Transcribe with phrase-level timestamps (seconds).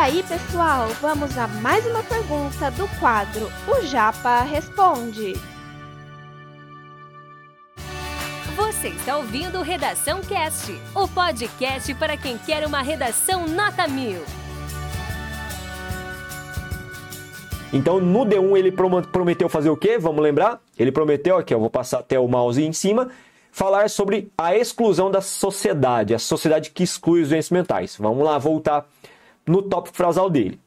[0.00, 5.34] aí, pessoal, vamos a mais uma pergunta do quadro O Japa Responde.
[8.56, 14.22] Você está ouvindo Redação Cast, o podcast para quem quer uma redação nota mil.
[17.70, 19.98] Então, no D1 ele prometeu fazer o quê?
[19.98, 20.62] Vamos lembrar?
[20.78, 23.10] Ele prometeu, aqui, eu vou passar até o mouse em cima,
[23.52, 27.96] falar sobre a exclusão da sociedade, a sociedade que exclui os doentes mentais.
[27.98, 28.86] Vamos lá, voltar
[29.50, 30.60] no tópico frasal dele.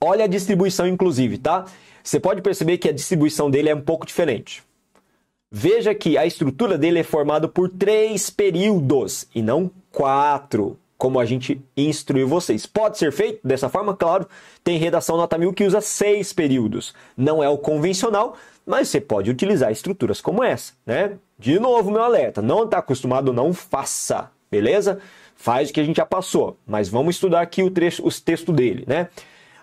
[0.00, 1.66] Olha a distribuição, inclusive, tá?
[2.02, 4.62] Você pode perceber que a distribuição dele é um pouco diferente.
[5.50, 11.24] Veja que a estrutura dele é formada por três períodos e não quatro como a
[11.24, 12.64] gente instruiu vocês.
[12.64, 13.94] Pode ser feito dessa forma?
[13.94, 14.26] Claro,
[14.62, 16.94] tem redação nota 1000 que usa seis períodos.
[17.16, 21.18] Não é o convencional, mas você pode utilizar estruturas como essa, né?
[21.36, 25.00] De novo, meu alerta, não está acostumado, não faça, beleza?
[25.34, 28.54] Faz o que a gente já passou, mas vamos estudar aqui o trecho, os textos
[28.54, 29.08] dele, né?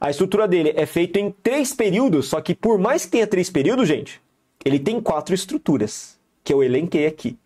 [0.00, 3.50] A estrutura dele é feita em três períodos, só que por mais que tenha três
[3.50, 4.20] períodos, gente,
[4.64, 7.36] ele tem quatro estruturas, que eu elenquei aqui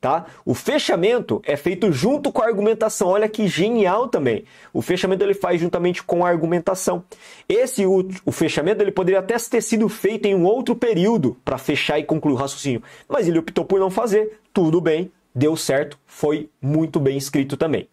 [0.00, 0.26] tá?
[0.44, 3.08] O fechamento é feito junto com a argumentação.
[3.08, 4.44] Olha que genial também.
[4.72, 7.04] O fechamento ele faz juntamente com a argumentação.
[7.48, 11.58] Esse o, o fechamento ele poderia até ter sido feito em um outro período para
[11.58, 14.38] fechar e concluir o raciocínio, mas ele optou por não fazer.
[14.52, 17.88] Tudo bem, deu certo, foi muito bem escrito também.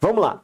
[0.00, 0.40] Vamos lá.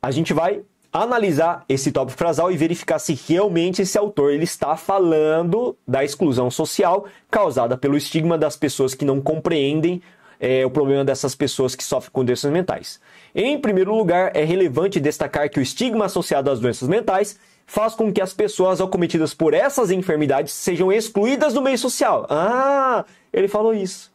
[0.00, 4.74] A gente vai analisar esse tópico frasal e verificar se realmente esse autor ele está
[4.76, 10.00] falando da exclusão social causada pelo estigma das pessoas que não compreendem
[10.40, 13.00] é, o problema dessas pessoas que sofrem com doenças mentais.
[13.34, 18.10] Em primeiro lugar, é relevante destacar que o estigma associado às doenças mentais faz com
[18.10, 22.26] que as pessoas acometidas por essas enfermidades sejam excluídas do meio social.
[22.30, 24.10] Ah, ele falou isso.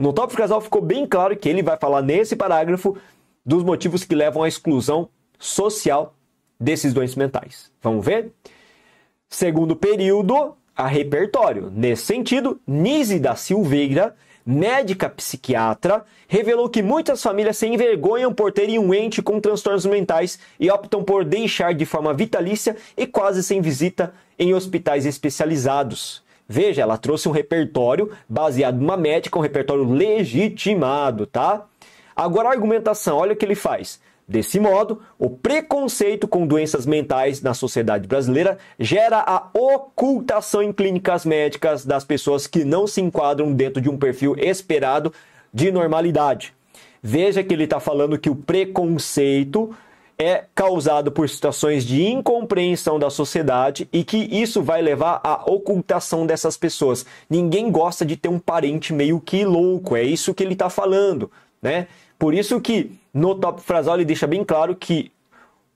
[0.00, 2.96] No tópico casal ficou bem claro que ele vai falar nesse parágrafo
[3.44, 6.14] dos motivos que levam à exclusão social
[6.58, 7.70] desses doentes mentais.
[7.82, 8.32] Vamos ver?
[9.28, 11.70] Segundo período, a repertório.
[11.70, 18.78] Nesse sentido, Nise da Silveira médica psiquiatra, revelou que muitas famílias se envergonham por terem
[18.78, 23.60] um ente com transtornos mentais e optam por deixar de forma vitalícia e quase sem
[23.60, 26.22] visita em hospitais especializados.
[26.52, 31.64] Veja, ela trouxe um repertório baseado numa médica, um repertório legitimado, tá?
[32.16, 34.00] Agora a argumentação, olha o que ele faz.
[34.26, 41.24] Desse modo, o preconceito com doenças mentais na sociedade brasileira gera a ocultação em clínicas
[41.24, 45.12] médicas das pessoas que não se enquadram dentro de um perfil esperado
[45.54, 46.52] de normalidade.
[47.00, 49.72] Veja que ele está falando que o preconceito
[50.20, 56.26] é causado por situações de incompreensão da sociedade e que isso vai levar à ocultação
[56.26, 57.06] dessas pessoas.
[57.28, 61.30] Ninguém gosta de ter um parente meio que louco, é isso que ele está falando,
[61.62, 61.86] né?
[62.18, 65.10] Por isso que no top frasal ele deixa bem claro que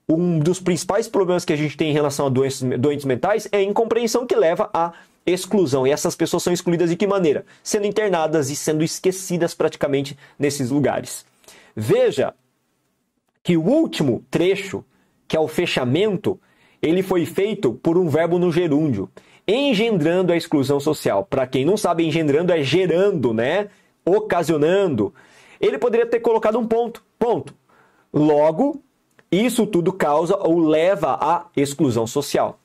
[0.07, 3.57] um dos principais problemas que a gente tem em relação a doenças, doentes mentais é
[3.57, 4.93] a incompreensão que leva à
[5.25, 5.87] exclusão.
[5.87, 7.43] E essas pessoas são excluídas de que maneira?
[7.63, 11.25] Sendo internadas e sendo esquecidas praticamente nesses lugares.
[11.75, 12.35] Veja
[13.45, 14.83] que o último trecho,
[15.27, 16.39] que é o fechamento,
[16.81, 19.07] ele foi feito por um verbo no gerúndio,
[19.47, 21.23] engendrando a exclusão social.
[21.23, 23.69] Para quem não sabe, engendrando é gerando, né?
[24.03, 25.13] Ocasionando.
[25.61, 27.03] Ele poderia ter colocado um ponto.
[27.19, 27.53] Ponto.
[28.11, 28.81] Logo,
[29.31, 32.59] isso tudo causa ou leva à exclusão social.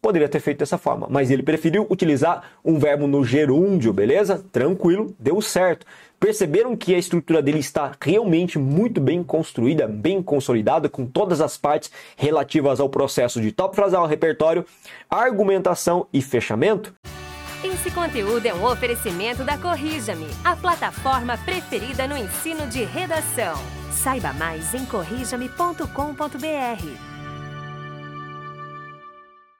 [0.00, 4.44] Poderia ter feito dessa forma, mas ele preferiu utilizar um verbo no gerúndio, beleza?
[4.52, 5.86] Tranquilo, deu certo.
[6.18, 11.58] Perceberam que a estrutura dele está realmente muito bem construída, bem consolidada, com todas as
[11.58, 14.64] partes relativas ao processo de top frasal, repertório,
[15.10, 16.94] argumentação e fechamento?
[17.64, 23.56] Esse conteúdo é um oferecimento da Corrija-me, a plataforma preferida no ensino de redação.
[23.90, 27.15] Saiba mais em corrijame.com.br.